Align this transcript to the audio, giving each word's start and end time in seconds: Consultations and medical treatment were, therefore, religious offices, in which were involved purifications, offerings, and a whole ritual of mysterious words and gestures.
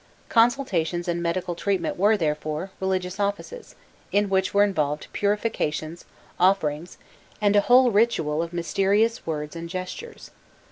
Consultations 0.29 1.07
and 1.07 1.21
medical 1.21 1.53
treatment 1.53 1.95
were, 1.95 2.17
therefore, 2.17 2.71
religious 2.79 3.19
offices, 3.19 3.75
in 4.11 4.29
which 4.29 4.51
were 4.51 4.63
involved 4.63 5.05
purifications, 5.13 6.05
offerings, 6.39 6.97
and 7.39 7.55
a 7.55 7.61
whole 7.61 7.91
ritual 7.91 8.41
of 8.41 8.51
mysterious 8.51 9.27
words 9.27 9.55
and 9.55 9.69
gestures. 9.69 10.31